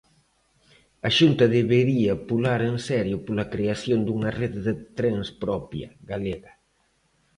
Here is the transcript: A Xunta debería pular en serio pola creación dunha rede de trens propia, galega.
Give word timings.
A 1.07 1.09
Xunta 1.17 1.45
debería 1.57 2.13
pular 2.29 2.61
en 2.71 2.77
serio 2.89 3.17
pola 3.25 3.49
creación 3.53 3.99
dunha 4.03 4.31
rede 4.39 4.59
de 4.67 4.73
trens 4.97 5.27
propia, 5.43 5.87
galega. 6.11 6.53